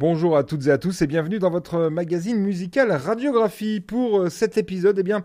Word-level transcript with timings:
Bonjour 0.00 0.34
à 0.38 0.44
toutes 0.44 0.66
et 0.66 0.70
à 0.70 0.78
tous 0.78 1.02
et 1.02 1.06
bienvenue 1.06 1.38
dans 1.38 1.50
votre 1.50 1.90
magazine 1.90 2.38
musical 2.38 2.90
Radiographie. 2.90 3.80
Pour 3.80 4.20
euh, 4.20 4.28
cet 4.30 4.56
épisode, 4.56 4.98
eh 4.98 5.02
bien, 5.02 5.22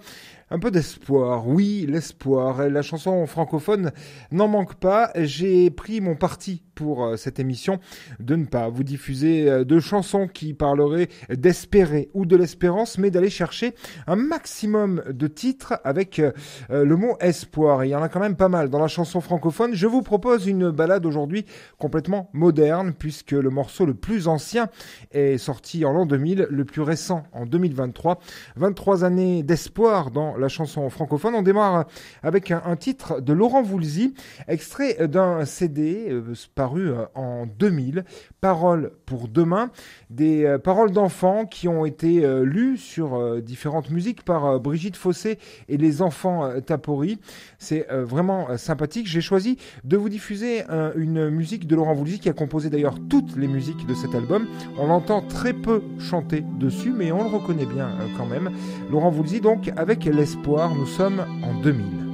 un 0.52 0.60
peu 0.60 0.70
d'espoir. 0.70 1.48
Oui, 1.48 1.86
l'espoir. 1.88 2.68
La 2.68 2.82
chanson 2.82 3.26
francophone 3.26 3.94
n'en 4.32 4.50
manque 4.50 4.76
pas. 4.76 5.12
J'ai 5.16 5.70
pris 5.70 6.02
mon 6.02 6.18
parti 6.18 6.62
pour 6.76 7.06
euh, 7.06 7.16
cette 7.16 7.40
émission 7.40 7.80
de 8.20 8.36
ne 8.36 8.44
pas 8.44 8.68
vous 8.68 8.84
diffuser 8.84 9.50
euh, 9.50 9.64
de 9.64 9.80
chansons 9.80 10.28
qui 10.28 10.54
parleraient 10.54 11.08
d'espérer 11.30 12.10
ou 12.14 12.26
de 12.26 12.36
l'espérance, 12.36 12.98
mais 12.98 13.12
d'aller 13.12 13.30
chercher 13.30 13.76
un 14.08 14.18
maximum 14.18 15.02
de 15.10 15.28
titres 15.28 15.80
avec 15.86 16.22
le 16.70 16.96
mot 16.96 17.16
espoir. 17.22 17.86
il 17.86 17.90
y 17.90 17.96
en 17.96 18.04
a 18.04 18.10
quand 18.10 18.20
même 18.20 18.36
pas 18.36 18.50
mal 18.50 18.70
dans 18.70 18.80
la 18.80 18.90
chanson 18.90 19.22
francophone. 19.22 19.74
Je 19.74 19.88
vous 19.88 20.02
propose 20.02 20.48
une 20.48 20.70
balade 20.70 21.06
aujourd'hui 21.06 21.46
complètement 21.78 22.30
moderne 22.34 22.94
puisque 22.94 23.32
le 23.32 23.50
morceau 23.50 23.86
le 23.86 23.94
plus 23.94 24.28
ancien 24.28 24.65
est 25.12 25.38
sorti 25.38 25.86
en 25.86 25.94
l'an 25.94 26.06
2000, 26.06 26.48
le 26.50 26.66
plus 26.66 26.82
récent 26.82 27.24
en 27.34 27.46
2023. 27.46 28.20
23 28.56 29.04
années 29.04 29.44
d'espoir 29.44 30.12
dans 30.12 30.38
la 30.38 30.48
chanson 30.48 30.90
francophone. 30.90 31.36
On 31.36 31.42
démarre 31.42 31.86
avec 32.24 32.52
un, 32.52 32.76
titre 32.76 33.22
de 33.22 33.34
Laurent 33.34 33.64
Voulzy, 33.64 34.14
extrait 34.48 35.08
d'un 35.08 35.46
CD 35.46 36.12
paru 36.56 36.90
euh, 36.90 37.06
en 37.16 37.46
2000, 37.46 38.04
Paroles 38.42 38.92
pour 39.06 39.28
demain, 39.28 39.72
des 40.10 40.46
euh, 40.46 40.60
paroles 40.60 40.92
d'enfants 40.92 41.46
qui 41.46 41.68
ont 41.68 41.86
été 41.86 42.24
euh, 42.24 42.44
lues 42.44 42.78
sur 42.78 43.42
différentes 43.42 43.90
musiques 43.90 44.24
par 44.24 44.60
Brigitte 44.60 44.98
Fossé 44.98 45.40
et 45.68 45.78
les 45.78 46.02
enfants 46.02 46.50
Tapori. 46.62 47.20
C'est 47.58 47.88
vraiment 47.92 48.58
sympathique. 48.58 49.08
J'ai 49.08 49.22
choisi 49.22 49.58
de 49.84 49.98
vous 49.98 50.10
diffuser 50.10 50.64
une 50.96 51.30
musique 51.30 51.68
de 51.68 51.76
Laurent 51.76 51.94
Voulzy 51.94 52.20
qui 52.20 52.30
a 52.30 52.34
composé 52.34 52.70
d'ailleurs 52.70 52.98
toutes 53.10 53.36
les 53.36 53.48
musiques 53.48 53.86
de 53.88 53.94
cet 53.94 54.16
album. 54.16 54.48
On 54.78 54.88
l'entend 54.88 55.22
très 55.22 55.54
peu 55.54 55.82
chanter 56.00 56.44
dessus, 56.60 56.94
mais 56.96 57.12
on 57.12 57.24
le 57.24 57.30
reconnaît 57.30 57.66
bien 57.66 57.90
quand 58.18 58.26
même. 58.26 58.52
Laurent 58.92 59.10
Voulzy 59.10 59.42
donc 59.42 59.72
avec 59.76 60.06
l'espoir, 60.06 60.74
nous 60.76 60.86
sommes 60.86 61.24
en 61.44 61.62
2000. 61.62 62.05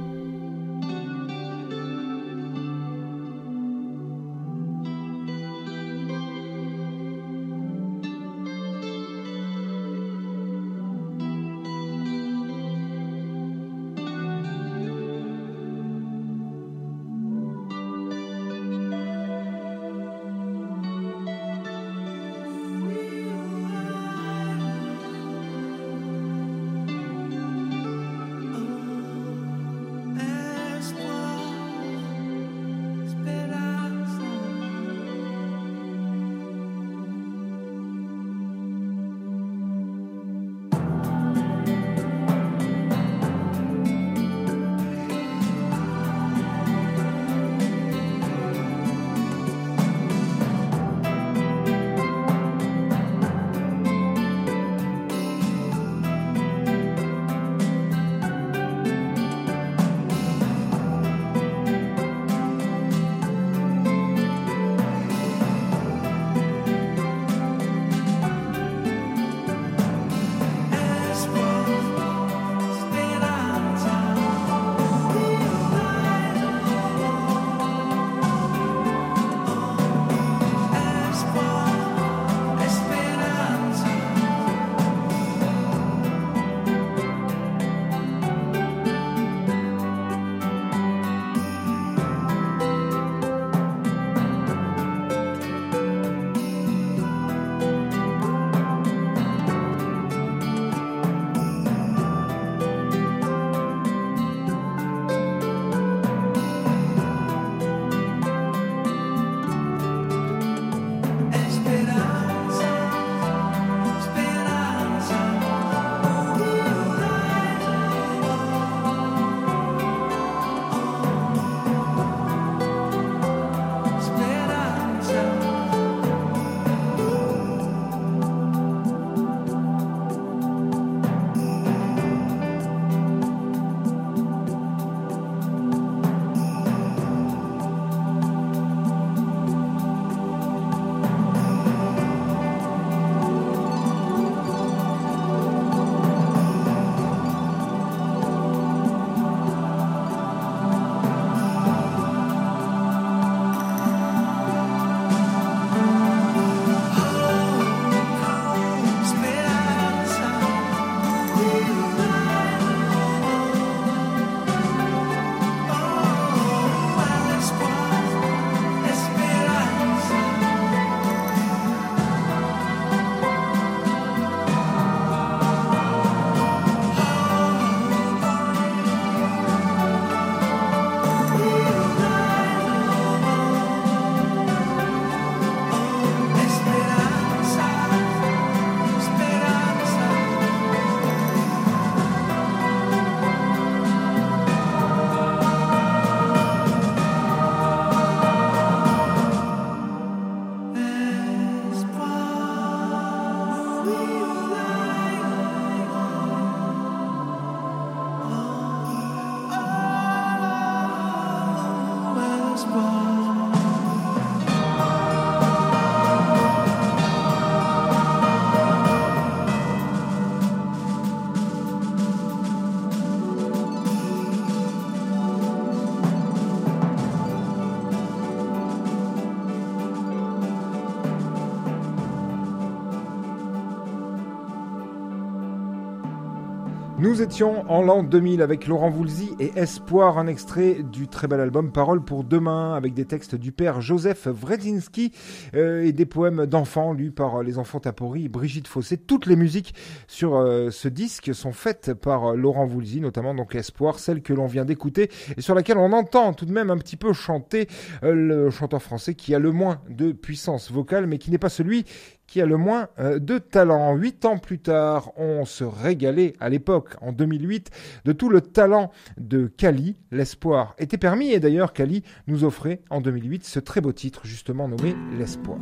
Nous 237.22 237.28
étions 237.28 237.70
en 237.70 237.82
l'an 237.82 238.02
2000 238.02 238.42
avec 238.42 238.66
Laurent 238.66 238.90
Voulzy 238.90 239.30
et 239.38 239.52
Espoir, 239.54 240.18
un 240.18 240.26
extrait 240.26 240.78
du 240.82 241.06
très 241.06 241.28
bel 241.28 241.38
album 241.38 241.70
Parole 241.70 242.04
pour 242.04 242.24
demain 242.24 242.74
avec 242.74 242.94
des 242.94 243.04
textes 243.04 243.36
du 243.36 243.52
père 243.52 243.80
Joseph 243.80 244.26
Wredzinski 244.26 245.12
euh, 245.54 245.84
et 245.84 245.92
des 245.92 246.04
poèmes 246.04 246.46
d'enfants 246.46 246.92
lus 246.92 247.12
par 247.12 247.44
les 247.44 247.58
enfants 247.58 247.78
Tapori 247.78 248.24
et 248.24 248.28
Brigitte 248.28 248.66
Fossé. 248.66 248.96
Toutes 248.96 249.26
les 249.26 249.36
musiques 249.36 249.72
sur 250.08 250.34
euh, 250.34 250.70
ce 250.72 250.88
disque 250.88 251.32
sont 251.32 251.52
faites 251.52 251.94
par 251.94 252.34
Laurent 252.34 252.66
Voulzy, 252.66 253.00
notamment 253.00 253.36
donc 253.36 253.54
Espoir, 253.54 254.00
celle 254.00 254.20
que 254.20 254.32
l'on 254.32 254.46
vient 254.46 254.64
d'écouter 254.64 255.08
et 255.36 255.42
sur 255.42 255.54
laquelle 255.54 255.78
on 255.78 255.92
entend 255.92 256.32
tout 256.32 256.44
de 256.44 256.52
même 256.52 256.70
un 256.70 256.78
petit 256.78 256.96
peu 256.96 257.12
chanter 257.12 257.68
euh, 258.02 258.14
le 258.14 258.50
chanteur 258.50 258.82
français 258.82 259.14
qui 259.14 259.32
a 259.32 259.38
le 259.38 259.52
moins 259.52 259.80
de 259.88 260.10
puissance 260.10 260.72
vocale 260.72 261.06
mais 261.06 261.18
qui 261.18 261.30
n'est 261.30 261.38
pas 261.38 261.50
celui 261.50 261.84
qui 262.32 262.40
a 262.40 262.46
le 262.46 262.56
moins 262.56 262.88
euh, 262.98 263.18
de 263.18 263.36
talent. 263.36 263.94
Huit 263.94 264.24
ans 264.24 264.38
plus 264.38 264.58
tard, 264.58 265.10
on 265.18 265.44
se 265.44 265.64
régalait 265.64 266.32
à 266.40 266.48
l'époque, 266.48 266.94
en 267.02 267.12
2008, 267.12 267.68
de 268.06 268.12
tout 268.12 268.30
le 268.30 268.40
talent 268.40 268.90
de 269.18 269.48
Kali. 269.48 269.98
L'espoir 270.10 270.74
était 270.78 270.96
permis 270.96 271.30
et 271.32 271.40
d'ailleurs 271.40 271.74
Kali 271.74 272.02
nous 272.28 272.44
offrait 272.44 272.80
en 272.88 273.02
2008 273.02 273.44
ce 273.44 273.60
très 273.60 273.82
beau 273.82 273.92
titre 273.92 274.22
justement 274.24 274.66
nommé 274.66 274.96
L'espoir. 275.18 275.58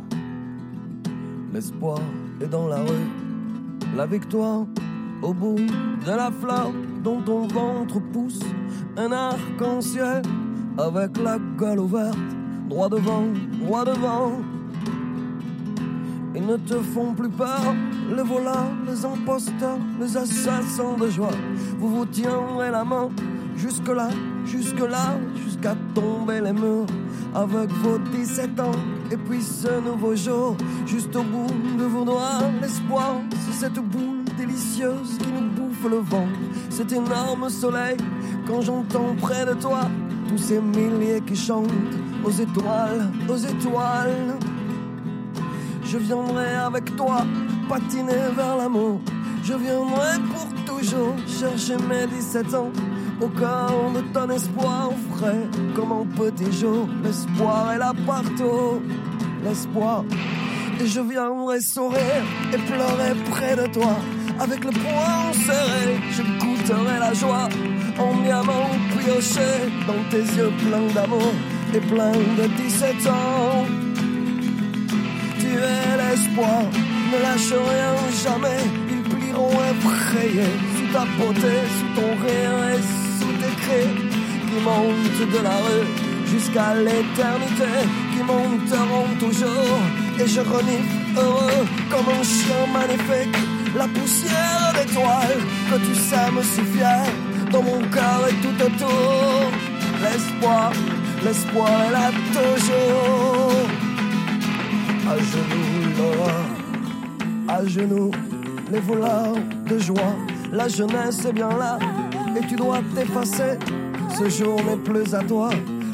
L'espoir 1.53 1.99
est 2.41 2.47
dans 2.47 2.69
la 2.69 2.77
rue, 2.77 3.09
la 3.97 4.05
victoire 4.05 4.65
au 5.21 5.33
bout 5.33 5.57
de 5.57 6.07
la 6.07 6.31
flamme 6.31 7.01
dont 7.03 7.21
ton 7.21 7.47
ventre 7.47 7.99
pousse 8.13 8.39
un 8.95 9.11
arc-en-ciel 9.11 10.21
avec 10.77 11.17
la 11.17 11.37
gueule 11.57 11.81
ouverte, 11.81 12.17
droit 12.69 12.87
devant, 12.87 13.25
droit 13.59 13.83
devant 13.83 14.39
ils 16.35 16.45
ne 16.45 16.57
te 16.57 16.75
font 16.75 17.13
plus 17.13 17.29
peur, 17.29 17.73
les 18.09 18.23
voleurs, 18.23 18.71
les 18.87 19.05
imposteurs, 19.05 19.77
les 19.99 20.15
assassins 20.15 20.97
de 20.99 21.09
joie. 21.09 21.31
Vous 21.77 21.89
vous 21.89 22.05
tiendrez 22.05 22.71
la 22.71 22.83
main 22.83 23.09
jusque-là, 23.57 24.09
jusque-là, 24.45 25.17
jusqu'à 25.43 25.75
tomber 25.93 26.41
les 26.41 26.53
murs. 26.53 26.85
Avec 27.33 27.71
vos 27.71 27.97
17 27.97 28.59
ans, 28.59 28.71
et 29.09 29.15
puis 29.15 29.41
ce 29.41 29.79
nouveau 29.79 30.15
jour, 30.15 30.57
juste 30.85 31.15
au 31.15 31.23
bout 31.23 31.47
de 31.77 31.83
vos 31.85 32.03
doigts, 32.03 32.41
l'espoir, 32.61 33.21
c'est 33.45 33.67
cette 33.67 33.79
boule 33.79 34.25
délicieuse 34.37 35.17
qui 35.17 35.27
nous 35.31 35.49
bouffe 35.49 35.89
le 35.89 35.97
vent. 35.99 36.27
Cet 36.69 36.91
énorme 36.91 37.49
soleil, 37.49 37.95
quand 38.47 38.61
j'entends 38.61 39.15
près 39.21 39.45
de 39.45 39.53
toi 39.53 39.81
tous 40.27 40.37
ces 40.37 40.59
milliers 40.61 41.21
qui 41.25 41.35
chantent 41.35 41.69
aux 42.23 42.31
étoiles, 42.31 43.11
aux 43.29 43.37
étoiles. 43.37 44.37
Je 45.91 45.97
viendrai 45.97 46.55
avec 46.55 46.95
toi 46.95 47.25
patiner 47.67 48.31
vers 48.33 48.55
l'amour. 48.55 49.01
Je 49.43 49.51
viendrai 49.51 50.19
pour 50.31 50.47
toujours 50.63 51.15
chercher 51.27 51.75
mes 51.89 52.07
17 52.07 52.53
ans. 52.53 52.71
Au 53.19 53.27
cœur 53.27 53.91
de 53.93 53.99
ton 54.13 54.29
espoir 54.29 54.91
frais 55.11 55.49
comme 55.75 55.91
un 55.91 56.05
petit 56.15 56.49
jour. 56.49 56.87
L'espoir 57.03 57.73
est 57.73 57.77
là 57.77 57.91
partout. 58.07 58.81
L'espoir. 59.43 60.05
Et 60.79 60.87
je 60.87 61.01
viendrai 61.01 61.59
sourire 61.59 62.23
et 62.53 62.57
pleurer 62.57 63.13
près 63.29 63.57
de 63.57 63.67
toi. 63.73 63.97
Avec 64.39 64.63
le 64.63 64.71
poing 64.71 65.33
serré, 65.45 65.99
je 66.11 66.21
goûterai 66.39 66.99
la 66.99 67.13
joie 67.13 67.49
en 67.99 68.21
diamant 68.23 68.69
pioché 68.97 69.67
dans 69.85 70.09
tes 70.09 70.23
yeux 70.37 70.53
pleins 70.65 70.93
d'amour 70.95 71.33
et 71.73 71.81
pleins 71.81 72.13
de 72.13 72.47
17 72.63 73.07
ans 73.07 73.90
es 75.55 75.97
l'espoir. 75.97 76.63
Ne 77.11 77.17
lâche 77.21 77.53
rien 77.53 77.93
jamais, 78.23 78.61
ils 78.89 79.03
plieront 79.03 79.57
effrayés 79.71 80.55
sous 80.75 80.93
ta 80.93 81.05
beauté, 81.17 81.55
sous 81.77 81.91
ton 81.99 82.11
rire 82.23 82.57
et 82.73 82.81
sous 83.19 83.33
tes 83.41 83.55
cris 83.63 84.21
qui 84.47 84.57
montent 84.63 85.31
de 85.35 85.43
la 85.43 85.57
rue 85.65 85.87
jusqu'à 86.25 86.75
l'éternité, 86.75 87.73
qui 88.11 88.23
monteront 88.23 89.11
toujours. 89.19 89.79
Et 90.19 90.27
je 90.27 90.41
renifle 90.41 91.01
heureux 91.17 91.65
comme 91.89 92.09
un 92.19 92.23
chien 92.23 92.63
magnifique, 92.73 93.37
la 93.75 93.87
poussière 93.87 94.73
d'étoiles 94.75 95.41
que 95.69 95.77
tu 95.85 95.95
sèmes 95.95 96.41
si 96.43 96.61
fier 96.73 97.03
dans 97.51 97.63
mon 97.63 97.81
cœur 97.89 98.27
et 98.29 98.35
tout 98.43 98.63
autour. 98.67 99.51
L'espoir, 100.03 100.71
l'espoir 101.23 101.69
est 101.87 101.91
là 101.91 102.11
toujours 102.33 103.90
à 105.11 105.17
genoux 105.17 105.51
à 107.47 107.65
genoux 107.67 108.11
les 108.71 108.79
voleurs 108.79 109.35
de 109.67 109.77
joie. 109.77 110.15
La 110.53 110.69
jeunesse 110.69 111.25
est 111.25 111.33
bien 111.33 111.49
là 111.49 111.77
et 112.37 112.47
tu 112.47 112.55
dois 112.55 112.79
t'effacer. 112.95 113.57
Ce 114.17 114.29
jour 114.29 114.57
n'est 114.63 114.77
plus 114.77 115.13
à 115.13 115.21
toi. 115.23 115.49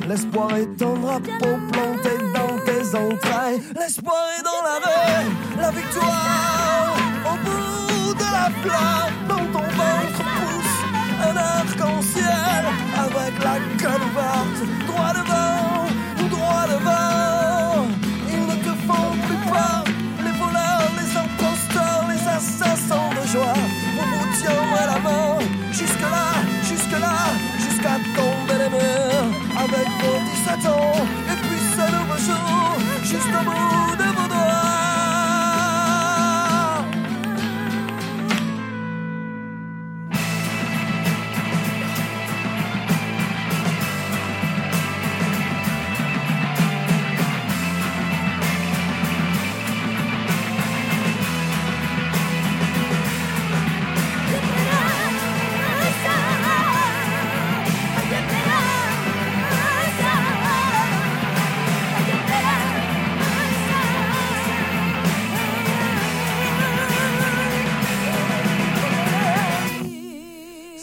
L'espoir 0.07 0.55
est 0.55 0.81
un 0.81 0.93
drapeau 0.99 1.53
planté 1.71 2.13
dans 2.37 2.55
tes 2.65 2.83
entrailles. 2.95 3.61
L'espoir 3.79 4.23
est 4.37 4.43
dans 4.43 4.61
la 4.69 4.77
rue, 4.85 5.29
la 5.59 5.71
victoire 5.71 6.95
au 7.25 7.35
bout 7.45 8.13
de 8.13 8.27
la 8.37 8.49
flamme. 8.61 9.13
Dans 9.27 9.45
ton 9.55 9.67
ventre 9.81 10.21
pousse 10.37 10.77
un 11.27 11.35
arc-en-ciel 11.35 12.63
avec 13.05 13.43
la 13.43 13.57
gueule 13.81 14.07
droit 14.87 15.16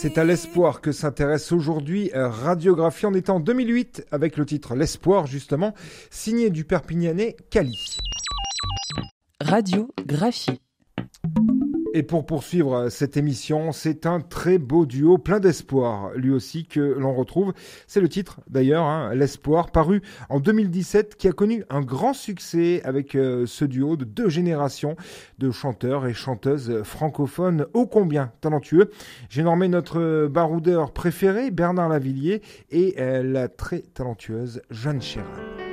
C'est 0.04 0.18
à 0.18 0.24
l'espoir 0.24 0.82
que 0.82 0.92
s'intéresse 0.92 1.50
aujourd'hui 1.50 2.10
Radiographie. 2.12 3.06
en 3.06 3.14
étant 3.14 3.36
en 3.36 3.40
2008 3.40 4.04
avec 4.10 4.36
le 4.36 4.44
titre 4.44 4.74
L'espoir 4.74 5.26
justement, 5.26 5.72
signé 6.10 6.50
du 6.50 6.66
Perpignanais 6.66 7.36
Cali. 7.48 7.96
Radiographie. 9.40 10.60
Et 11.96 12.02
pour 12.02 12.26
poursuivre 12.26 12.74
euh, 12.74 12.88
cette 12.90 13.16
émission, 13.16 13.70
c'est 13.70 14.04
un 14.04 14.20
très 14.20 14.58
beau 14.58 14.84
duo, 14.84 15.16
plein 15.16 15.38
d'espoir, 15.38 16.10
lui 16.16 16.32
aussi, 16.32 16.66
que 16.66 16.80
l'on 16.80 17.14
retrouve. 17.14 17.54
C'est 17.86 18.00
le 18.00 18.08
titre, 18.08 18.40
d'ailleurs, 18.50 18.82
hein, 18.82 19.14
L'espoir, 19.14 19.70
paru 19.70 20.02
en 20.28 20.40
2017, 20.40 21.14
qui 21.14 21.28
a 21.28 21.32
connu 21.32 21.62
un 21.70 21.82
grand 21.82 22.12
succès 22.12 22.82
avec 22.82 23.14
euh, 23.14 23.46
ce 23.46 23.64
duo 23.64 23.96
de 23.96 24.04
deux 24.04 24.28
générations 24.28 24.96
de 25.38 25.52
chanteurs 25.52 26.08
et 26.08 26.14
chanteuses 26.14 26.82
francophones 26.82 27.66
ô 27.74 27.86
combien 27.86 28.32
talentueux. 28.40 28.90
J'ai 29.28 29.44
nommé 29.44 29.68
notre 29.68 30.26
baroudeur 30.26 30.90
préféré, 30.92 31.52
Bernard 31.52 31.90
Lavillier, 31.90 32.42
et 32.72 32.96
euh, 32.98 33.22
la 33.22 33.46
très 33.46 33.82
talentueuse 33.82 34.62
Jeanne 34.68 35.00
Chéral. 35.00 35.63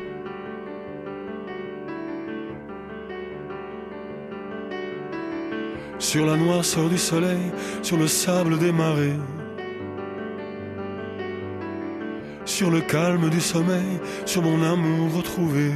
Sur 6.11 6.25
la 6.25 6.35
noirceur 6.35 6.89
du 6.89 6.97
soleil, 6.97 7.53
sur 7.81 7.95
le 7.95 8.05
sable 8.05 8.59
des 8.59 8.73
marées, 8.73 9.17
sur 12.43 12.69
le 12.69 12.81
calme 12.81 13.29
du 13.29 13.39
sommeil, 13.39 13.97
sur 14.25 14.41
mon 14.41 14.61
amour 14.61 15.15
retrouvé. 15.15 15.71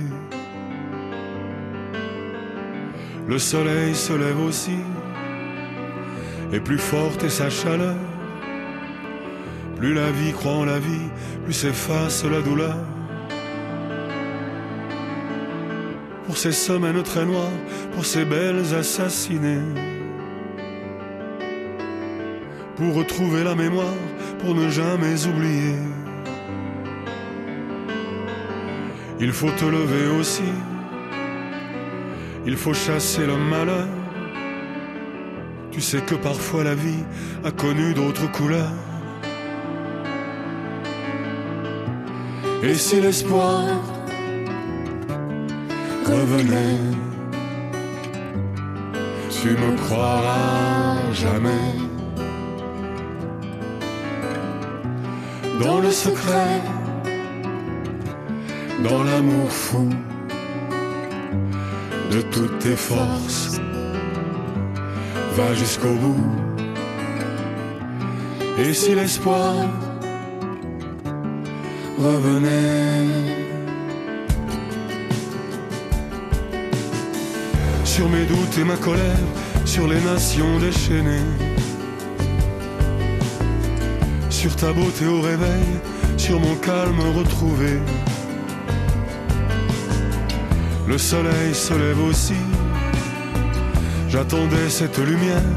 Le 3.30 3.40
soleil 3.40 3.96
se 3.96 4.12
lève 4.12 4.42
aussi, 4.42 4.80
et 6.52 6.60
plus 6.60 6.80
forte 6.80 7.24
est 7.24 7.30
sa 7.30 7.50
chaleur. 7.50 7.96
Plus 9.78 9.94
la 9.94 10.12
vie 10.12 10.34
croit 10.34 10.60
en 10.64 10.66
la 10.66 10.80
vie, 10.80 11.10
plus 11.46 11.54
s'efface 11.54 12.26
la 12.26 12.42
douleur. 12.42 12.76
Pour 16.26 16.38
ces 16.38 16.52
semaines 16.52 17.04
très 17.04 17.26
noires, 17.26 17.58
pour 17.94 18.04
ces 18.04 18.26
belles 18.26 18.76
assassinées 18.78 19.95
pour 22.76 22.96
retrouver 22.96 23.44
la 23.44 23.56
mémoire, 23.56 23.94
pour 24.40 24.54
ne 24.54 24.70
jamais 24.70 25.26
oublier. 25.26 25.76
Il 29.20 29.32
faut 29.32 29.52
te 29.52 29.66
lever 29.66 30.08
aussi, 30.20 30.52
il 32.46 32.58
faut 32.58 32.74
chasser 32.74 33.26
le 33.26 33.38
malheur. 33.38 33.88
Tu 35.72 35.82
sais 35.82 36.02
que 36.02 36.16
parfois 36.16 36.64
la 36.64 36.76
vie 36.76 37.04
a 37.44 37.52
connu 37.52 37.94
d'autres 37.94 38.32
couleurs. 38.32 38.72
Et 42.64 42.74
si 42.76 43.00
l'espoir 43.00 43.64
revenait, 46.06 46.80
tu 49.30 49.50
me 49.50 49.76
croiras 49.78 50.98
jamais. 51.14 51.85
Dans 55.62 55.80
le 55.80 55.92
secret, 55.92 56.62
dans 58.88 59.04
l'amour 59.04 59.52
fou 59.52 59.90
de 62.12 62.22
toutes 62.22 62.60
tes 62.60 62.76
forces, 62.76 63.60
va 65.36 65.54
jusqu'au 65.54 65.94
bout. 65.94 66.26
Et 68.58 68.74
si 68.74 68.96
l'espoir 68.96 69.54
revenait 71.98 73.08
sur 77.84 78.10
mes 78.10 78.26
doutes 78.26 78.58
et 78.60 78.64
ma 78.64 78.76
colère, 78.76 79.26
sur 79.66 79.88
les 79.88 80.02
nations 80.02 80.60
déchaînées, 80.60 81.55
sur 84.46 84.56
ta 84.58 84.72
beauté 84.72 85.08
au 85.08 85.22
réveil, 85.22 85.66
sur 86.18 86.40
mon 86.40 86.56
calme 86.58 87.00
retrouvé. 87.18 87.80
Le 90.88 91.00
soleil 91.00 91.52
se 91.56 91.74
lève 91.74 92.00
aussi, 92.04 92.42
j'attendais 94.08 94.70
cette 94.70 95.00
lumière 95.00 95.50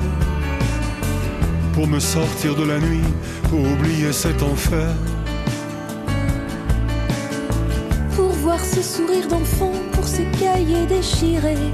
pour 1.75 1.87
me 1.87 2.00
sortir 2.00 2.57
de 2.57 2.64
la 2.64 2.78
nuit, 2.78 3.09
pour 3.50 3.61
oublier 3.61 4.11
cet 4.11 4.42
enfer. 4.42 4.88
Pour 8.16 8.30
voir 8.45 8.61
ce 8.64 8.80
sourire 8.80 9.28
d'enfant, 9.28 9.75
pour 9.92 10.09
ces 10.09 10.25
cahiers 10.40 10.87
déchirés. 10.87 11.73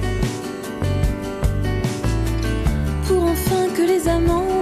Pour 3.06 3.22
enfin 3.22 3.68
que 3.76 3.82
les 3.82 4.08
amants 4.08 4.53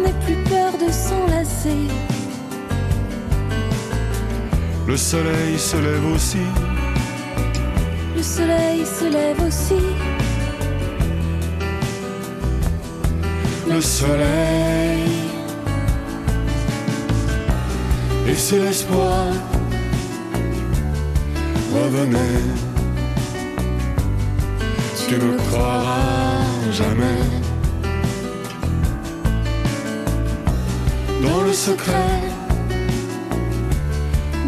Le 4.92 4.98
soleil 4.98 5.58
se 5.58 5.76
lève 5.78 6.06
aussi, 6.14 6.44
Le 8.14 8.22
soleil 8.22 8.84
se 8.84 9.04
lève 9.10 9.40
aussi. 9.40 9.82
le 13.70 13.80
soleil. 13.80 15.08
Et 18.28 18.34
si 18.34 18.58
l'espoir 18.58 19.28
revenait, 21.74 22.44
tu 25.08 25.14
ne 25.14 25.38
croiras 25.38 26.44
jamais. 26.70 27.22
Dans 31.22 31.40
le 31.44 31.52
secret, 31.54 32.31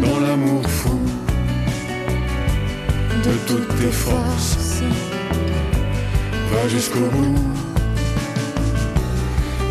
dans 0.01 0.19
l'amour 0.19 0.67
fou 0.69 0.99
de 3.23 3.31
toutes 3.47 3.67
tes 3.79 3.91
forces, 3.91 4.81
va 6.51 6.67
jusqu'au 6.67 6.99
bout. 6.99 7.35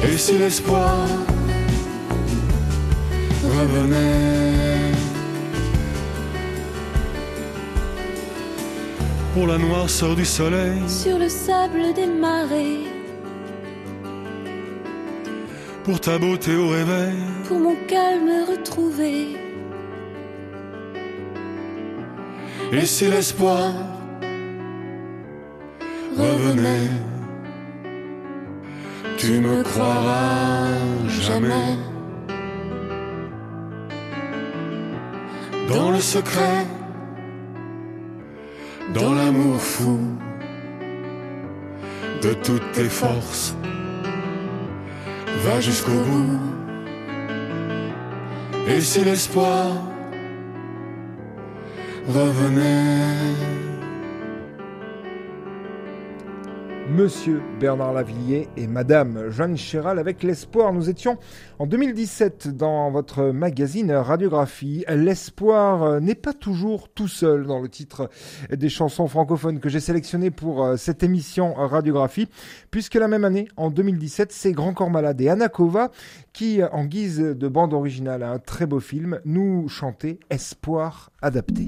Et 0.07 0.17
si 0.17 0.37
l'espoir 0.39 1.07
revenait 3.43 4.93
Pour 9.35 9.47
la 9.49 9.59
noirceur 9.59 10.15
du 10.15 10.25
soleil, 10.25 10.79
Sur 10.89 11.19
le 11.19 11.29
sable 11.29 11.93
des 11.95 12.07
marées. 12.07 12.85
pour 15.85 16.01
ta 16.01 16.19
beauté 16.19 16.55
au 16.57 16.69
réveil, 16.69 17.15
Pour 17.49 17.59
mon 17.59 17.77
calme 17.89 18.31
retrouvé. 18.49 19.37
Et 22.77 22.87
si 22.87 23.07
l'espoir 23.09 23.73
revenait, 26.17 26.91
tu 29.17 29.41
me 29.41 29.63
croiras 29.63 30.67
jamais. 31.09 31.77
Dans 35.69 35.91
le 35.93 36.01
secret, 36.01 36.67
dans 38.93 39.15
l'amour 39.15 39.61
fou 39.61 40.01
de 42.23 42.33
toutes 42.35 42.73
tes 42.73 42.89
forces, 42.89 43.55
va 45.45 45.61
jusqu'au 45.61 46.01
bout. 46.09 46.41
Et 48.67 48.81
si 48.81 49.05
l'espoir 49.05 49.94
revenait. 52.09 53.74
Monsieur 56.95 57.43
Bernard 57.59 57.93
Lavillier 57.93 58.49
et 58.57 58.69
Madame 58.69 59.29
Jeanne 59.29 59.57
Chéral 59.57 59.99
avec 59.99 60.23
l'espoir. 60.23 60.73
Nous 60.73 60.89
étions 60.89 61.19
en 61.59 61.67
2017 61.67 62.57
dans 62.57 62.89
votre 62.93 63.33
magazine 63.33 63.91
Radiographie. 63.91 64.85
L'espoir 64.89 65.83
euh, 65.83 66.01
n'est 66.01 66.15
pas 66.15 66.33
toujours 66.33 66.89
tout 66.89 67.09
seul 67.09 67.47
dans 67.47 67.59
le 67.59 67.69
titre 67.69 68.09
des 68.49 68.69
chansons 68.69 69.09
francophones 69.09 69.59
que 69.59 69.69
j'ai 69.69 69.81
sélectionné 69.81 70.31
pour 70.31 70.65
euh, 70.65 70.77
cette 70.77 71.03
émission 71.03 71.55
Radiographie, 71.55 72.29
puisque 72.71 72.95
la 72.95 73.09
même 73.09 73.25
année, 73.25 73.49
en 73.57 73.71
2017, 73.71 74.31
c'est 74.31 74.53
Grand 74.53 74.73
Corps 74.73 74.91
Malade 74.91 75.21
et 75.21 75.29
Anakova 75.29 75.91
qui, 76.33 76.63
en 76.63 76.85
guise 76.85 77.19
de 77.19 77.49
bande 77.49 77.75
originale 77.75 78.23
à 78.23 78.31
un 78.31 78.39
très 78.39 78.67
beau 78.67 78.79
film, 78.79 79.19
nous 79.25 79.69
chantaient 79.69 80.21
Espoir 80.31 81.11
adapté. 81.21 81.67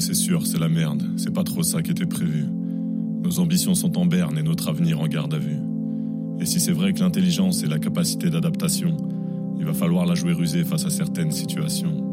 C'est 0.00 0.14
sûr, 0.14 0.46
c'est 0.46 0.58
la 0.58 0.68
merde. 0.68 1.02
C'est 1.16 1.32
pas 1.32 1.44
trop 1.44 1.62
ça 1.62 1.82
qui 1.82 1.90
était 1.90 2.06
prévu. 2.06 2.44
Nos 3.22 3.38
ambitions 3.38 3.74
sont 3.74 3.98
en 3.98 4.06
berne 4.06 4.38
et 4.38 4.42
notre 4.42 4.68
avenir 4.68 5.00
en 5.00 5.06
garde 5.06 5.34
à 5.34 5.38
vue. 5.38 5.58
Et 6.40 6.46
si 6.46 6.60
c'est 6.60 6.72
vrai 6.72 6.92
que 6.92 7.00
l'intelligence 7.00 7.62
est 7.62 7.68
la 7.68 7.78
capacité 7.78 8.30
d'adaptation, 8.30 8.96
il 9.58 9.64
va 9.64 9.72
falloir 9.72 10.06
la 10.06 10.14
jouer 10.14 10.32
rusée 10.32 10.64
face 10.64 10.84
à 10.84 10.90
certaines 10.90 11.32
situations. 11.32 12.05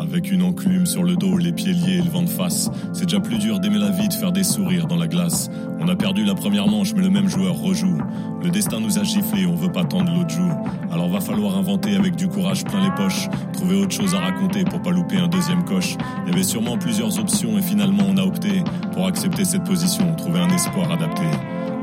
Avec 0.00 0.30
une 0.30 0.42
enclume 0.42 0.86
sur 0.86 1.04
le 1.04 1.14
dos, 1.14 1.36
les 1.36 1.52
pieds 1.52 1.74
liés 1.74 1.98
et 1.98 2.02
le 2.02 2.08
vent 2.10 2.22
de 2.22 2.28
face, 2.28 2.70
c'est 2.94 3.04
déjà 3.04 3.20
plus 3.20 3.36
dur 3.36 3.60
d'aimer 3.60 3.78
la 3.78 3.90
vie, 3.90 4.08
de 4.08 4.14
faire 4.14 4.32
des 4.32 4.44
sourires 4.44 4.86
dans 4.86 4.96
la 4.96 5.06
glace. 5.06 5.50
On 5.78 5.86
a 5.88 5.94
perdu 5.94 6.24
la 6.24 6.34
première 6.34 6.68
manche, 6.68 6.94
mais 6.94 7.02
le 7.02 7.10
même 7.10 7.28
joueur 7.28 7.54
rejoue. 7.54 7.98
Le 8.42 8.48
destin 8.48 8.80
nous 8.80 8.98
a 8.98 9.02
giflé, 9.02 9.44
on 9.44 9.54
veut 9.54 9.70
pas 9.70 9.84
tendre 9.84 10.10
l'autre 10.14 10.30
joue. 10.30 10.50
Alors 10.90 11.10
va 11.10 11.20
falloir 11.20 11.58
inventer 11.58 11.96
avec 11.96 12.16
du 12.16 12.28
courage 12.28 12.64
plein 12.64 12.82
les 12.82 12.94
poches, 12.96 13.28
trouver 13.52 13.76
autre 13.76 13.92
chose 13.92 14.14
à 14.14 14.20
raconter 14.20 14.64
pour 14.64 14.80
pas 14.80 14.90
louper 14.90 15.18
un 15.18 15.28
deuxième 15.28 15.64
coche. 15.64 15.96
Il 16.24 16.30
y 16.30 16.34
avait 16.34 16.44
sûrement 16.44 16.78
plusieurs 16.78 17.18
options 17.18 17.58
et 17.58 17.62
finalement 17.62 18.04
on 18.08 18.16
a 18.16 18.22
opté 18.22 18.62
pour 18.92 19.06
accepter 19.06 19.44
cette 19.44 19.64
position, 19.64 20.14
trouver 20.16 20.40
un 20.40 20.48
espoir 20.48 20.90
adapté. 20.92 21.24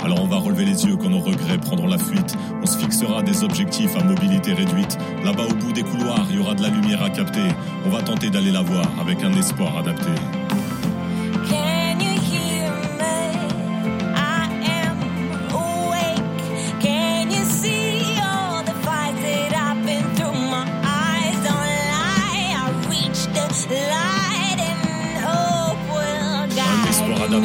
Alors 0.07 0.23
on 0.23 0.27
va 0.27 0.37
relever 0.37 0.63
les 0.63 0.85
yeux 0.85 0.95
quand 0.95 1.09
nos 1.09 1.19
regrets 1.19 1.57
prendront 1.57 1.87
la 1.87 1.97
fuite. 1.97 2.37
On 2.63 2.65
se 2.65 2.77
fixera 2.77 3.21
des 3.23 3.43
objectifs 3.43 3.93
à 3.97 4.05
mobilité 4.05 4.53
réduite. 4.53 4.97
Là-bas 5.25 5.43
au 5.51 5.53
bout 5.53 5.73
des 5.73 5.83
couloirs, 5.83 6.25
il 6.29 6.37
y 6.37 6.39
aura 6.39 6.55
de 6.55 6.63
la 6.63 6.69
lumière 6.69 7.03
à 7.03 7.09
capter. 7.09 7.49
On 7.85 7.89
va 7.89 8.01
tenter 8.01 8.29
d'aller 8.29 8.51
la 8.51 8.61
voir 8.61 8.85
avec 9.01 9.21
un 9.21 9.33
espoir 9.33 9.77
adapté. 9.77 10.11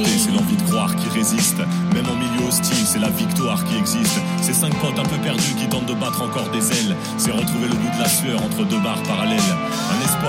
C'est 0.01 0.31
l'envie 0.31 0.57
de 0.57 0.63
croire 0.63 0.97
qui 0.97 1.09
résiste. 1.11 1.59
Même 1.93 2.07
en 2.09 2.17
milieu 2.17 2.49
hostile, 2.49 2.87
c'est 2.87 2.99
la 2.99 3.11
victoire 3.11 3.63
qui 3.65 3.77
existe. 3.77 4.19
C'est 4.41 4.55
cinq 4.55 4.75
potes 4.81 4.99
un 4.99 5.05
peu 5.05 5.19
perdus 5.19 5.55
qui 5.59 5.69
tentent 5.69 5.85
de 5.87 5.93
battre 5.93 6.23
encore 6.23 6.49
des 6.51 6.67
ailes. 6.71 6.97
C'est 7.19 7.31
retrouver 7.31 7.69
le 7.69 7.75
bout 7.75 7.91
de 7.97 8.03
la 8.03 8.09
sueur 8.09 8.43
entre 8.43 8.65
deux 8.65 8.81
barres 8.81 9.03
parallèles. 9.03 9.39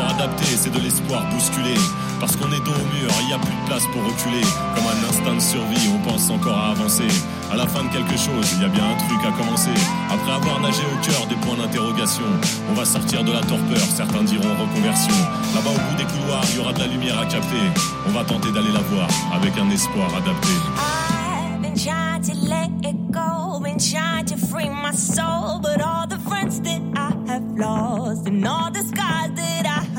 Adapté, 0.01 0.45
c'est 0.45 0.71
de 0.71 0.79
l'espoir 0.79 1.23
bousculé. 1.31 1.75
Parce 2.19 2.35
qu'on 2.35 2.51
est 2.51 2.63
dos 2.63 2.71
au 2.71 2.88
mur, 2.95 3.12
il 3.21 3.27
n'y 3.27 3.33
a 3.33 3.38
plus 3.38 3.53
de 3.53 3.65
place 3.67 3.83
pour 3.91 4.01
reculer. 4.05 4.45
Comme 4.75 4.88
un 4.88 5.09
instinct 5.09 5.35
de 5.35 5.41
survie, 5.41 5.89
on 5.93 6.00
pense 6.07 6.29
encore 6.29 6.57
à 6.57 6.71
avancer. 6.71 7.07
À 7.51 7.55
la 7.57 7.67
fin 7.67 7.83
de 7.83 7.89
quelque 7.89 8.17
chose, 8.17 8.47
il 8.55 8.62
y 8.62 8.65
a 8.65 8.69
bien 8.69 8.83
un 8.83 8.95
truc 8.95 9.19
à 9.27 9.31
commencer. 9.38 9.75
Après 10.09 10.31
avoir 10.31 10.62
nagé 10.62 10.83
au 10.88 10.97
cœur 11.05 11.27
des 11.27 11.35
points 11.35 11.57
d'interrogation, 11.57 12.23
on 12.69 12.73
va 12.73 12.85
sortir 12.85 13.23
de 13.23 13.31
la 13.31 13.41
torpeur, 13.41 13.83
certains 13.95 14.23
diront 14.23 14.55
reconversion. 14.55 15.15
Là-bas 15.53 15.71
au 15.71 15.89
bout 15.89 15.97
des 15.97 16.05
couloirs, 16.05 16.43
il 16.50 16.55
y 16.57 16.59
aura 16.59 16.73
de 16.73 16.79
la 16.79 16.88
lumière 16.88 17.19
à 17.19 17.25
capter. 17.25 17.65
On 18.07 18.12
va 18.12 18.23
tenter 18.23 18.51
d'aller 18.51 18.71
la 18.71 18.81
voir 18.81 19.07
avec 19.33 19.57
un 19.57 19.69
espoir 19.69 20.07
adapté. 20.15 20.53
I've 20.77 21.62
been 21.62 21.75
trying 21.75 22.21
to 22.23 22.33
let 22.47 22.69
it 22.88 23.12
go, 23.12 23.59
been 23.59 23.77
trying 23.77 24.25
to 24.25 24.38
free 24.38 24.69
my 24.69 24.93
soul, 24.93 25.59
but 25.59 25.81
all 25.81 26.07
the 26.07 26.19
friends 26.27 26.62
that 26.62 26.81
I 26.95 27.12
have 27.31 27.43
lost 27.57 28.27
and 28.27 28.45
all 28.47 28.71
the 28.71 28.82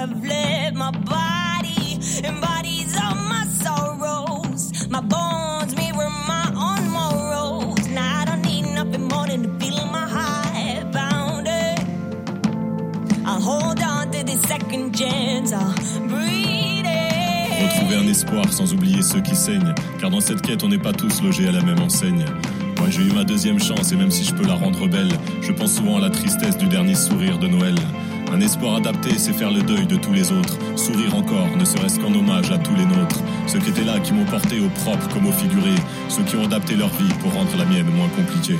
have 0.06 0.22
left, 0.22 0.76
my 0.76 0.90
body 0.90 1.98
embodies 2.24 2.94
all 3.02 3.14
my 3.14 3.46
sorrows. 3.46 4.88
My 4.90 5.00
bones 5.00 5.74
mirror 5.76 6.10
my 6.28 6.46
own 6.66 6.90
morals. 6.90 7.88
Now 7.88 8.20
I 8.20 8.24
don't 8.26 8.42
need 8.42 8.66
nothing 8.74 9.08
more 9.08 9.26
than 9.26 9.42
to 9.44 9.64
feel 9.64 9.86
my 9.86 10.06
heart 10.06 10.92
pounding. 10.92 11.78
I'll 13.24 13.40
hold 13.40 13.80
on 13.80 14.10
to 14.10 14.22
this 14.24 14.42
second 14.42 14.94
chance. 14.94 15.52
I'll 15.52 15.74
breathe. 16.08 16.84
Retrouver 17.64 17.96
un 17.96 18.08
espoir 18.08 18.52
sans 18.52 18.74
oublier 18.74 19.00
ceux 19.00 19.22
qui 19.22 19.34
saignent. 19.34 19.74
Car 20.00 20.10
dans 20.10 20.20
cette 20.20 20.42
quête, 20.42 20.62
on 20.64 20.68
n'est 20.68 20.84
pas 20.88 20.92
tous 20.92 21.22
logés 21.22 21.48
à 21.48 21.52
la 21.52 21.62
même 21.62 21.80
enseigne. 21.80 22.26
Moi 22.78 22.90
j'ai 22.90 23.02
eu 23.02 23.12
ma 23.12 23.24
deuxième 23.24 23.58
chance 23.58 23.92
et 23.92 23.96
même 23.96 24.10
si 24.10 24.24
je 24.24 24.34
peux 24.34 24.46
la 24.46 24.54
rendre 24.54 24.86
belle, 24.86 25.12
je 25.40 25.52
pense 25.52 25.76
souvent 25.76 25.96
à 25.96 26.00
la 26.00 26.10
tristesse 26.10 26.58
du 26.58 26.66
dernier 26.66 26.94
sourire 26.94 27.38
de 27.38 27.48
Noël. 27.48 27.76
Un 28.34 28.40
espoir 28.40 28.74
adapté, 28.74 29.16
c'est 29.16 29.32
faire 29.32 29.52
le 29.52 29.62
deuil 29.62 29.86
de 29.86 29.94
tous 29.94 30.12
les 30.12 30.32
autres. 30.32 30.58
Sourire 30.74 31.14
encore, 31.14 31.56
ne 31.56 31.64
serait-ce 31.64 32.00
qu'en 32.00 32.12
hommage 32.12 32.50
à 32.50 32.58
tous 32.58 32.74
les 32.74 32.84
nôtres. 32.84 33.22
Ceux 33.46 33.60
qui 33.60 33.70
étaient 33.70 33.84
là, 33.84 34.00
qui 34.00 34.12
m'ont 34.12 34.24
porté 34.24 34.58
au 34.58 34.68
propre 34.70 35.08
comme 35.14 35.28
au 35.28 35.32
figuré. 35.32 35.76
Ceux 36.08 36.24
qui 36.24 36.34
ont 36.34 36.44
adapté 36.44 36.74
leur 36.74 36.88
vie 36.88 37.14
pour 37.20 37.32
rendre 37.32 37.56
la 37.56 37.64
mienne 37.64 37.86
moins 37.94 38.08
compliquée. 38.08 38.58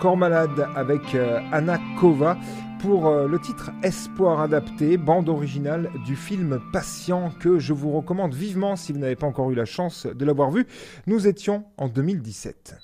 Corps 0.00 0.16
Malade 0.16 0.68
avec 0.76 1.14
euh, 1.14 1.40
Anna 1.52 1.78
Kova 1.98 2.36
pour 2.80 3.08
euh, 3.08 3.26
le 3.26 3.38
titre 3.40 3.70
Espoir 3.82 4.40
adapté, 4.40 4.96
bande 4.96 5.28
originale 5.28 5.90
du 6.06 6.14
film 6.14 6.60
Patient 6.72 7.32
que 7.40 7.58
je 7.58 7.72
vous 7.72 7.90
recommande 7.90 8.34
vivement 8.34 8.76
si 8.76 8.92
vous 8.92 8.98
n'avez 8.98 9.16
pas 9.16 9.26
encore 9.26 9.50
eu 9.50 9.54
la 9.54 9.64
chance 9.64 10.06
de 10.06 10.24
l'avoir 10.24 10.50
vu. 10.50 10.66
Nous 11.06 11.26
étions 11.26 11.64
en 11.76 11.88
2017. 11.88 12.76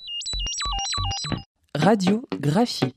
Radiographie. 1.75 2.93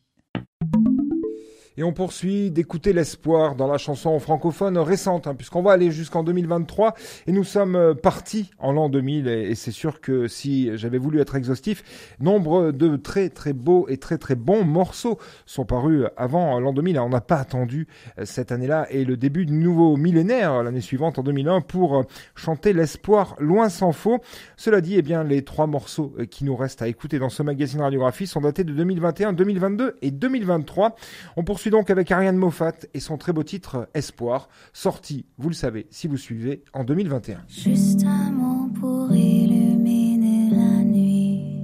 Et 1.78 1.84
on 1.84 1.92
poursuit 1.92 2.50
d'écouter 2.50 2.92
l'espoir 2.92 3.54
dans 3.54 3.68
la 3.68 3.78
chanson 3.78 4.18
francophone 4.18 4.76
récente, 4.78 5.28
hein, 5.28 5.36
puisqu'on 5.36 5.62
va 5.62 5.70
aller 5.70 5.92
jusqu'en 5.92 6.24
2023 6.24 6.94
et 7.28 7.30
nous 7.30 7.44
sommes 7.44 7.76
euh, 7.76 7.94
partis 7.94 8.50
en 8.58 8.72
l'an 8.72 8.88
2000 8.88 9.28
et, 9.28 9.54
c'est 9.54 9.70
sûr 9.70 10.00
que 10.00 10.26
si 10.26 10.76
j'avais 10.76 10.98
voulu 10.98 11.20
être 11.20 11.36
exhaustif, 11.36 12.16
nombre 12.18 12.72
de 12.72 12.96
très 12.96 13.28
très 13.28 13.52
beaux 13.52 13.86
et 13.88 13.96
très 13.96 14.18
très 14.18 14.34
bons 14.34 14.64
morceaux 14.64 15.20
sont 15.46 15.64
parus 15.64 16.06
avant 16.16 16.58
l'an 16.58 16.72
2000. 16.72 16.98
On 16.98 17.10
n'a 17.10 17.20
pas 17.20 17.36
attendu 17.36 17.86
euh, 18.18 18.24
cette 18.24 18.50
année-là 18.50 18.88
et 18.90 19.04
le 19.04 19.16
début 19.16 19.46
du 19.46 19.52
nouveau 19.52 19.96
millénaire 19.96 20.64
l'année 20.64 20.80
suivante 20.80 21.20
en 21.20 21.22
2001 21.22 21.60
pour 21.60 21.98
euh, 21.98 22.02
chanter 22.34 22.72
l'espoir 22.72 23.36
loin 23.38 23.68
s'en 23.68 23.92
faut. 23.92 24.18
Cela 24.56 24.80
dit, 24.80 24.96
eh 24.96 25.02
bien 25.02 25.22
les 25.22 25.44
trois 25.44 25.68
morceaux 25.68 26.12
euh, 26.18 26.24
qui 26.24 26.44
nous 26.44 26.56
restent 26.56 26.82
à 26.82 26.88
écouter 26.88 27.20
dans 27.20 27.28
ce 27.28 27.44
magazine 27.44 27.82
radiographie 27.82 28.26
sont 28.26 28.40
datés 28.40 28.64
de 28.64 28.72
2021, 28.72 29.32
2022 29.32 29.94
et 30.02 30.10
2023. 30.10 30.96
On 31.36 31.44
donc 31.70 31.90
avec 31.90 32.10
Ariane 32.10 32.36
Moffat 32.36 32.72
et 32.94 33.00
son 33.00 33.16
très 33.16 33.32
beau 33.32 33.42
titre 33.42 33.88
Espoir, 33.94 34.48
sorti, 34.72 35.26
vous 35.38 35.48
le 35.48 35.54
savez, 35.54 35.86
si 35.90 36.06
vous 36.06 36.16
suivez, 36.16 36.64
en 36.72 36.84
2021. 36.84 37.42
Juste 37.48 38.04
un 38.04 38.30
mot 38.30 38.68
pour 38.80 39.12
illuminer 39.14 40.50
la 40.50 40.84
nuit. 40.84 41.62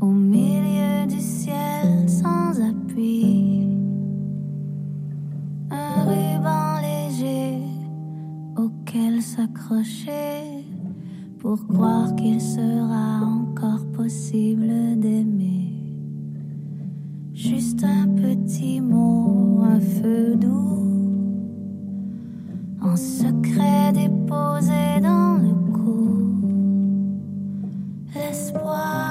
Au 0.00 0.06
milieu 0.06 1.06
du 1.06 1.20
ciel 1.20 2.08
sans 2.08 2.60
appui. 2.60 3.68
Un 5.70 6.04
ruban 6.04 6.80
léger 6.80 7.58
auquel 8.56 9.22
s'accrocher 9.22 10.64
pour 11.38 11.66
croire 11.68 12.14
qu'il 12.16 12.40
sera 12.40 13.20
encore 13.24 13.86
possible 13.92 14.98
d'aimer. 14.98 15.67
Juste 17.48 17.82
un 17.82 18.06
petit 18.08 18.78
mot, 18.78 19.62
un 19.64 19.80
feu 19.80 20.36
doux 20.36 20.68
en 22.82 22.94
secret 22.94 23.90
déposé 23.94 25.00
dans 25.00 25.38
le 25.40 25.54
cou. 25.72 26.34
L'espoir, 28.14 29.07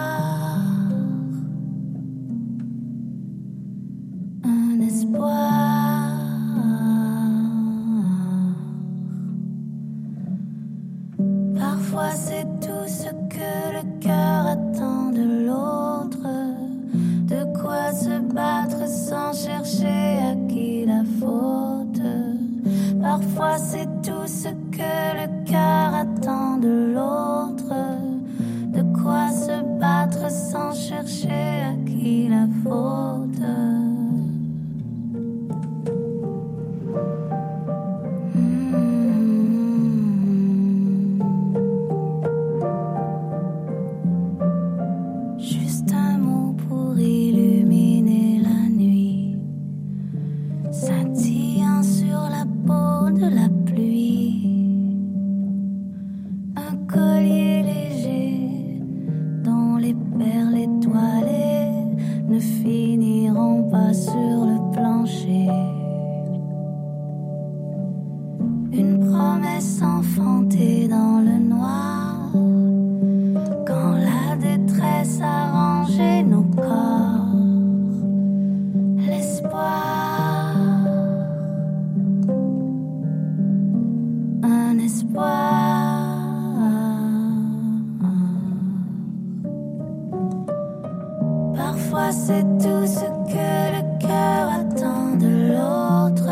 Parfois 91.89 92.12
c'est 92.12 92.43
tout 92.60 92.86
ce 92.86 93.06
que 93.32 93.47
le 93.71 93.97
cœur 94.00 94.52
attend 94.60 95.15
de 95.15 95.54
l'autre, 95.54 96.28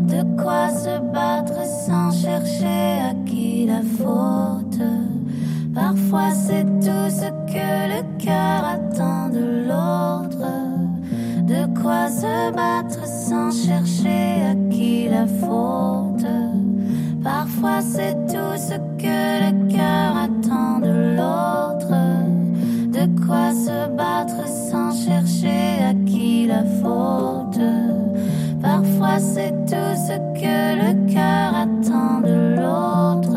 de 0.00 0.42
quoi 0.42 0.70
se 0.70 0.98
battre 1.12 1.64
sans 1.64 2.10
chercher 2.10 2.98
à 3.00 3.14
qui 3.24 3.66
la 3.66 3.82
faute. 3.82 4.82
Parfois 5.72 6.32
c'est 6.34 6.64
tout 6.80 7.08
ce 7.10 7.28
que 7.46 7.68
le 7.94 8.18
cœur 8.18 8.64
attend 8.64 9.28
de 9.28 9.68
l'autre. 9.68 10.46
quoi 11.80 12.08
se 12.08 12.50
battre 12.50 13.06
sans 13.06 13.52
chercher 13.52 14.42
à 14.50 14.54
qui 14.68 15.08
la 15.08 15.28
faute. 15.28 16.26
Parfois 17.22 17.82
c'est 17.82 18.16
tout 18.26 18.56
ce 18.56 18.74
que 19.00 19.44
le 19.44 19.68
cœur 19.68 20.16
attend 20.16 20.80
de 20.80 21.16
l'autre. 21.16 21.65
De 23.26 23.28
quoi 23.28 23.52
se 23.52 23.88
battre 23.88 24.46
sans 24.46 24.92
chercher 25.04 25.82
à 25.82 25.94
qui 26.08 26.46
la 26.46 26.62
faute. 26.80 27.60
Parfois 28.62 29.18
c'est 29.18 29.50
tout 29.66 29.94
ce 30.06 30.16
que 30.40 30.76
le 30.76 31.12
cœur 31.12 31.56
attend 31.56 32.20
de 32.20 32.54
l'autre. 32.54 33.35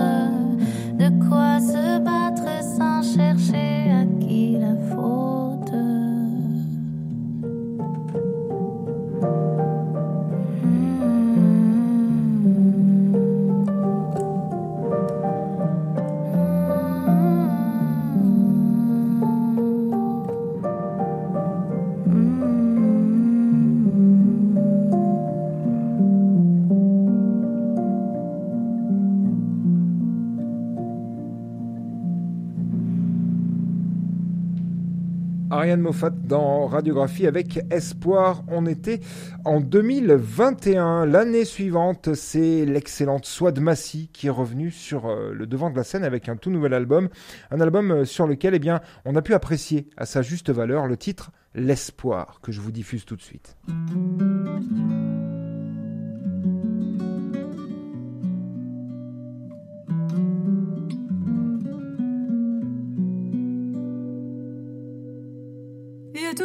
Ariane 35.70 35.82
Moffat 35.82 36.10
dans 36.10 36.66
Radiographie 36.66 37.28
avec 37.28 37.60
Espoir. 37.70 38.44
On 38.48 38.66
était 38.66 39.02
en 39.46 39.62
2021. 39.62 41.06
L'année 41.06 41.46
suivante, 41.46 42.16
c'est 42.16 42.66
l'excellente 42.66 43.28
Swad 43.28 43.60
Massy 43.60 44.10
qui 44.12 44.26
est 44.26 44.32
revenue 44.32 44.72
sur 44.72 45.06
euh, 45.06 45.32
le 45.32 45.46
devant 45.46 45.70
de 45.70 45.76
la 45.76 45.84
scène 45.84 46.04
avec 46.04 46.28
un 46.28 46.38
tout 46.38 46.50
nouvel 46.50 46.74
album. 46.74 47.10
Un 47.52 47.62
album 47.62 47.92
euh, 47.92 48.06
sur 48.06 48.26
lequel 48.26 48.56
eh 48.56 48.60
bien, 48.60 48.82
on 49.06 49.16
a 49.16 49.22
pu 49.22 49.36
apprécier 49.36 49.88
à 49.96 50.08
sa 50.08 50.24
juste 50.24 50.50
valeur 50.50 50.88
le 50.88 50.98
titre 50.98 51.30
L'espoir 51.54 52.40
que 52.42 52.52
je 52.52 52.62
vous 52.62 52.72
diffuse 52.72 53.06
tout 53.06 53.16
de 53.16 53.22
suite. 53.22 53.56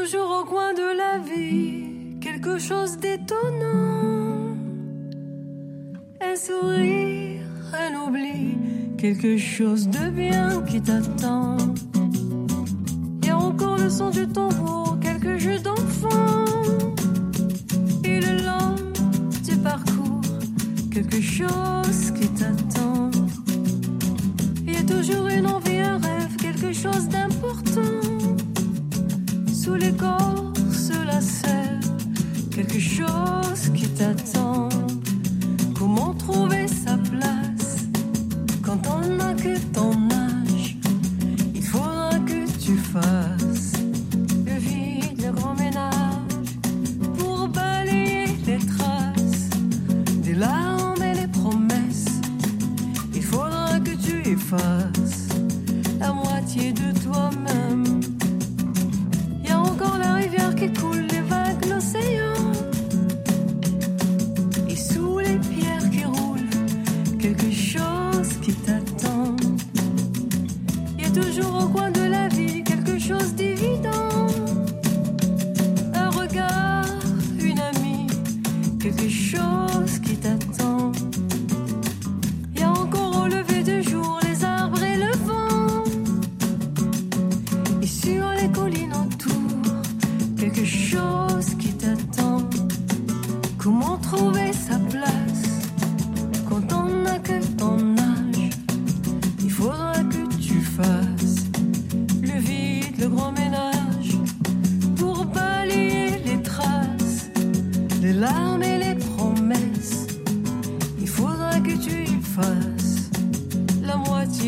Toujours 0.04 0.42
au 0.42 0.44
coin 0.44 0.74
de 0.74 0.98
la 0.98 1.18
vie 1.18 2.18
quelque 2.20 2.58
chose 2.58 2.98
d'étonnant. 2.98 4.54
Un 6.20 6.36
sourire, 6.36 7.40
un 7.72 7.94
oubli, 7.94 8.58
quelque 8.98 9.38
chose 9.38 9.88
de 9.88 10.10
bien 10.10 10.62
qui 10.68 10.82
t'attend. 10.82 11.56
Il 13.22 13.28
y 13.28 13.30
a 13.30 13.38
encore 13.38 13.78
le 13.78 13.88
son 13.88 14.10
du 14.10 14.28
tambour, 14.28 14.98
quelques 15.00 15.38
jeux 15.38 15.60
d'enfant. 15.60 16.44
Et 18.04 18.20
le 18.20 18.44
long 18.44 18.74
du 19.42 19.56
parcours, 19.56 20.20
quelque 20.92 21.20
chose 21.22 22.10
qui 22.18 22.28
t'attend. 22.28 23.10
Il 24.66 24.74
y 24.74 24.76
a 24.76 24.82
toujours 24.82 25.28
une 25.28 25.46
envie, 25.46 25.78
un 25.78 25.96
rêve, 25.96 26.36
quelque 26.36 26.72
chose 26.74 27.08
d'important 27.08 28.03
sous 29.64 29.76
l'écorce, 29.76 30.90
la 31.06 31.22
sève, 31.22 31.90
quelque 32.50 32.78
chose 32.78 33.70
qui 33.74 33.88
t'attend. 33.88 34.68
Comment 35.74 36.12
trouver 36.14 36.53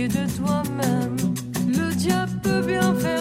de 0.04 0.26
toi-même. 0.36 1.16
Le 1.66 1.94
diable 1.94 2.32
peut 2.42 2.60
bien 2.60 2.94
faire 2.96 3.15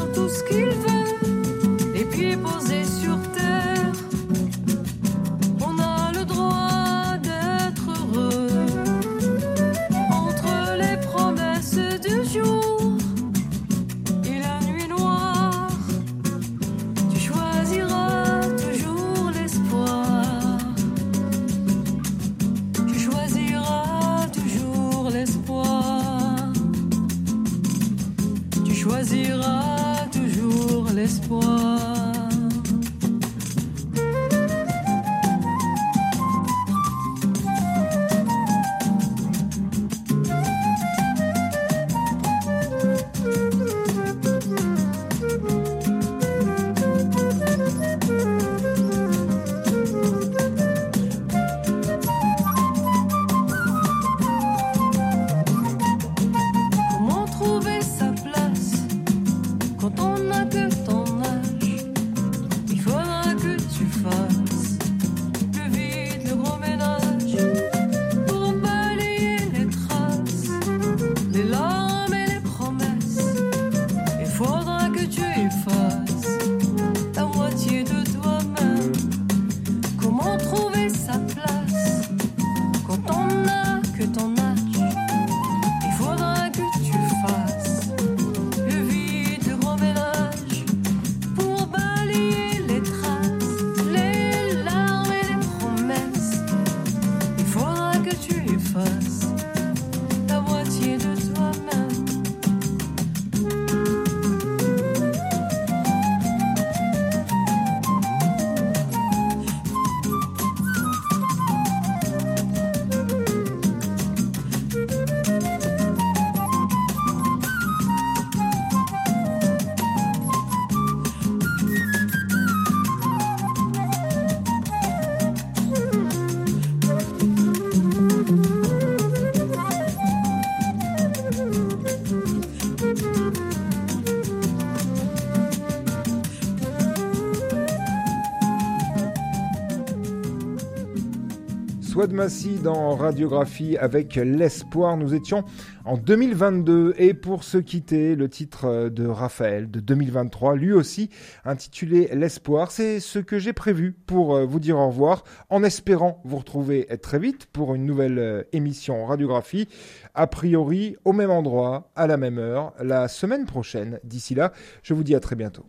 Swad 142.06 142.14
Massy 142.14 142.60
dans 142.60 142.96
Radiographie 142.96 143.78
avec 143.78 144.14
l'espoir. 144.16 144.96
Nous 144.96 145.16
étions 145.16 145.44
en 145.86 145.98
2022 145.98 146.94
et 147.00 147.16
pour 147.16 147.44
se 147.44 147.58
quitter, 147.58 148.16
le 148.16 148.30
titre 148.30 148.90
de 148.90 149.08
Raphaël 149.08 149.72
de 149.72 149.80
2023, 149.80 150.56
lui 150.56 150.72
aussi 150.72 151.10
intitulé 151.46 152.08
L'espoir. 152.14 152.70
C'est 152.70 153.00
ce 153.00 153.18
que 153.18 153.40
j'ai 153.40 153.54
prévu 153.54 153.92
pour 154.06 154.40
vous 154.46 154.60
dire 154.60 154.78
au 154.78 154.86
revoir 154.90 155.24
en 155.50 155.64
espérant 155.64 156.22
vous 156.26 156.38
retrouver 156.38 156.86
très 157.02 157.18
vite 157.18 157.48
pour 157.48 157.74
une 157.74 157.88
nouvelle 157.88 158.46
émission 158.54 159.04
Radiographie. 159.08 159.68
A 160.14 160.28
priori, 160.28 160.98
au 161.06 161.12
même 161.12 161.32
endroit, 161.32 161.90
à 161.96 162.06
la 162.06 162.18
même 162.18 162.38
heure, 162.38 162.74
la 162.84 163.08
semaine 163.08 163.48
prochaine. 163.48 164.00
D'ici 164.04 164.36
là, 164.36 164.54
je 164.84 164.94
vous 164.94 165.04
dis 165.04 165.16
à 165.16 165.20
très 165.20 165.36
bientôt. 165.36 165.66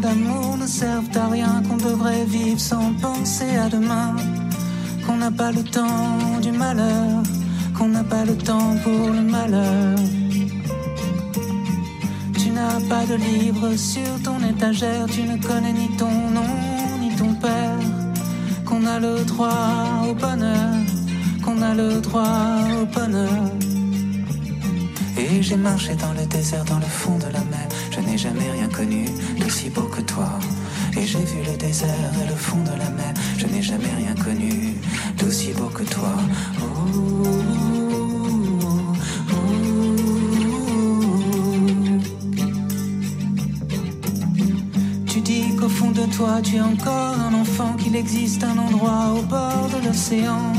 D'amour 0.00 0.56
ne 0.56 0.66
servent 0.66 1.16
à 1.16 1.28
rien, 1.28 1.62
qu'on 1.66 1.76
devrait 1.76 2.24
vivre 2.24 2.60
sans 2.60 2.92
penser 3.00 3.56
à 3.56 3.68
demain, 3.68 4.14
qu'on 5.06 5.16
n'a 5.16 5.30
pas 5.30 5.52
le 5.52 5.62
temps 5.62 6.40
du 6.42 6.52
malheur, 6.52 7.22
qu'on 7.76 7.88
n'a 7.88 8.04
pas 8.04 8.24
le 8.24 8.36
temps 8.36 8.76
pour 8.82 9.08
le 9.18 9.22
malheur. 9.22 9.98
Tu 12.40 12.50
n'as 12.50 12.80
pas 12.88 13.04
de 13.06 13.16
livre 13.30 13.74
sur 13.76 14.12
ton 14.22 14.38
étagère, 14.52 15.06
tu 15.06 15.22
ne 15.22 15.36
connais 15.48 15.72
ni 15.72 15.88
ton 15.96 16.16
nom 16.38 16.54
ni 17.00 17.10
ton 17.16 17.32
père, 17.34 17.80
qu'on 18.66 18.84
a 18.86 18.98
le 18.98 19.24
droit 19.24 20.06
au 20.08 20.14
bonheur, 20.14 20.74
qu'on 21.44 21.60
a 21.62 21.74
le 21.74 22.00
droit 22.00 22.46
au 22.80 22.84
bonheur. 22.96 23.44
Et 25.16 25.42
j'ai 25.42 25.56
marché 25.56 25.94
dans 25.94 26.12
le 26.12 26.26
désert, 26.26 26.64
dans 26.64 26.80
le 26.86 26.90
fond 27.00 27.16
de 27.18 27.30
la 27.32 27.44
mer. 27.54 27.73
Je 27.94 28.00
n'ai 28.00 28.18
jamais 28.18 28.50
rien 28.50 28.68
connu 28.68 29.04
d'aussi 29.38 29.70
beau 29.70 29.82
que 29.82 30.00
toi. 30.00 30.28
Et 30.96 31.06
j'ai 31.06 31.24
vu 31.30 31.38
le 31.46 31.56
désert 31.56 32.12
et 32.20 32.28
le 32.28 32.34
fond 32.34 32.58
de 32.58 32.76
la 32.76 32.90
mer. 32.90 33.14
Je 33.38 33.46
n'ai 33.46 33.62
jamais 33.62 33.92
rien 33.96 34.14
connu 34.16 34.74
d'aussi 35.16 35.52
beau 35.52 35.68
que 35.68 35.84
toi. 35.84 36.14
Oh. 36.60 36.64
Tu 45.06 45.20
dis 45.20 45.54
qu'au 45.56 45.68
fond 45.68 45.92
de 45.92 46.06
toi, 46.16 46.40
tu 46.42 46.56
es 46.56 46.60
encore 46.60 47.16
un 47.28 47.34
enfant, 47.34 47.74
qu'il 47.74 47.94
existe 47.94 48.42
un 48.42 48.58
endroit 48.58 49.14
au 49.16 49.22
bord 49.22 49.68
de 49.72 49.86
l'océan 49.86 50.52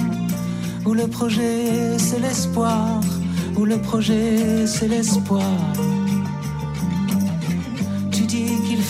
où 0.86 0.93
le 0.93 1.08
projet 1.08 1.98
c'est 1.98 2.19
l'espoir 2.19 3.02
où 3.58 3.65
le 3.65 3.78
projet 3.78 4.67
c'est 4.67 4.88
l'espoir. 4.88 5.41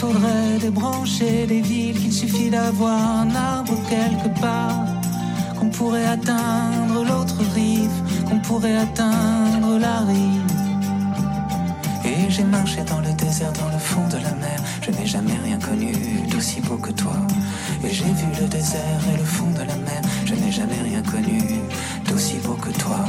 Faudrait 0.06 0.58
débrancher 0.60 1.46
des 1.48 1.62
villes, 1.62 2.00
qu'il 2.00 2.14
suffit 2.14 2.50
d'avoir 2.50 3.00
un 3.22 3.30
arbre 3.36 3.76
quelque 3.90 4.30
part, 4.40 4.86
qu'on 5.58 5.70
pourrait 5.70 6.06
atteindre 6.06 7.04
l'autre 7.10 7.40
rive, 7.54 7.98
qu'on 8.28 8.40
pourrait 8.40 8.78
atteindre 8.78 9.78
la 9.80 10.00
rive. 10.12 10.52
Et 12.06 12.30
j'ai 12.30 12.44
marché 12.44 12.84
dans 12.84 13.00
le 13.00 13.12
désert, 13.14 13.54
dans 13.54 13.72
le 13.76 13.80
fond 13.80 14.08
de 14.16 14.18
la 14.28 14.36
mer, 14.46 14.60
je 14.82 14.92
n'ai 14.92 15.08
jamais 15.08 15.38
rien 15.44 15.58
connu 15.58 15.92
d'aussi 16.30 16.62
beau 16.62 16.78
que 16.78 16.92
toi. 16.92 17.18
Et 17.84 17.90
j'ai 17.90 18.12
vu 18.20 18.28
le 18.40 18.48
désert 18.48 19.02
et 19.12 19.18
le 19.18 19.24
fond 19.24 19.52
de 19.60 19.64
la 19.72 19.78
mer, 19.90 20.02
je 20.26 20.36
n'ai 20.36 20.52
jamais 20.52 20.82
rien 20.84 21.02
connu 21.02 21.42
d'aussi 22.08 22.38
beau 22.44 22.58
que 22.66 22.72
toi. 22.84 23.02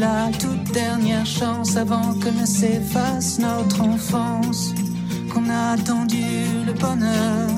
La 0.00 0.30
toute 0.32 0.72
dernière 0.72 1.26
chance 1.26 1.76
avant 1.76 2.14
que 2.14 2.30
ne 2.30 2.46
s'efface 2.46 3.38
notre 3.38 3.82
enfance. 3.82 4.74
Qu'on 5.32 5.48
a 5.48 5.72
attendu 5.72 6.24
le 6.66 6.72
bonheur, 6.72 7.48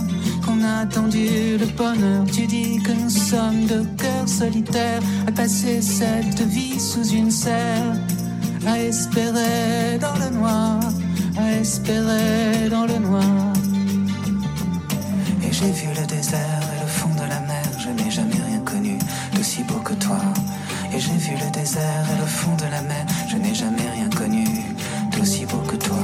qu'on 0.45 0.63
a 0.63 0.81
attendu 0.81 1.57
le 1.63 1.67
bonheur. 1.77 2.25
Tu 2.27 2.47
dis 2.47 2.83
que 2.83 2.93
nous 2.93 3.11
sommes 3.11 3.65
de 3.67 3.85
cœurs 3.97 4.29
solitaires 4.29 5.03
à 5.29 5.33
passer 5.33 5.81
cette 5.81 6.43
vie 6.57 6.81
sous 6.81 7.09
une 7.11 7.31
serre, 7.31 7.95
à 8.67 8.79
espérer 8.79 9.99
dans 10.01 10.17
le 10.23 10.31
noir, 10.37 10.81
à 11.39 11.53
espérer 11.53 12.69
dans 12.69 12.87
le 12.87 12.99
noir. 12.99 13.53
Et 15.45 15.53
j'ai 15.53 15.71
vu 15.71 15.89
le 15.99 16.07
désert 16.07 16.62
désert 21.63 22.07
et 22.13 22.21
le 22.21 22.27
fond 22.27 22.57
de 22.57 22.69
la 22.75 22.83
mer, 22.83 23.07
je 23.29 23.37
n'ai 23.37 23.55
jamais 23.55 23.89
rien 23.97 24.11
connu 24.11 24.45
d'aussi 25.13 25.47
beau 25.47 25.63
que 25.71 25.77
toi. 25.77 25.97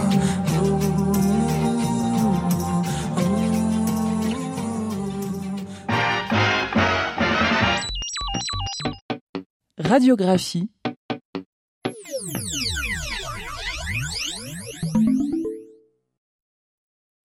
Radiographie 9.78 10.70